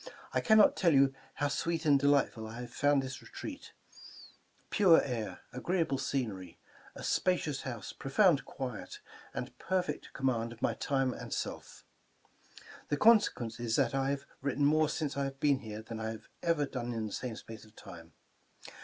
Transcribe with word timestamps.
I 0.33 0.41
cannot 0.41 0.75
tell 0.75 0.95
you 0.95 1.13
how 1.35 1.47
sweet 1.47 1.85
and 1.85 1.99
delightful 1.99 2.47
I 2.47 2.61
have 2.61 2.73
found 2.73 3.03
this^^^e^rt^pure 3.03 5.01
air, 5.07 5.41
agTSe 5.53 5.85
^le 5.85 5.99
scenery, 5.99 6.57
a 6.95 7.01
spacT6us~'hous"e, 7.01 7.97
profound 7.99 8.43
quiet,"and 8.43 9.55
per^ 9.59 9.77
f 9.77 9.89
ect 9.89 10.09
<Jomm^iid 10.15 10.53
of 10.53 10.59
Tny 10.59 10.75
1±rae' 10.79 11.21
and^ 11.21 11.27
s^^^ 11.27 11.83
is, 13.59 13.73
th^t 13.77 13.93
1 13.95 14.09
have 14.09 14.25
written 14.41 14.65
"mofe" 14.65 14.89
since 14.89 15.15
I~have 15.15 15.39
been 15.39 15.59
here 15.59 15.83
than 15.83 15.99
I 15.99 16.09
have 16.09 16.27
ever 16.41 16.65
done 16.65 16.93
in 16.95 17.05
the 17.05 17.13
same 17.13 17.35
space 17.35 17.63
of 17.63 17.75
time. 17.75 18.13